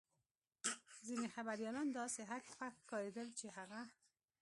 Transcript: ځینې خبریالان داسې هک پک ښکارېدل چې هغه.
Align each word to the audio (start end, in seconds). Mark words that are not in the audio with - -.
ځینې 1.05 1.27
خبریالان 1.35 1.87
داسې 1.99 2.21
هک 2.31 2.45
پک 2.57 2.73
ښکارېدل 2.81 3.27
چې 3.39 3.47
هغه. 3.57 3.81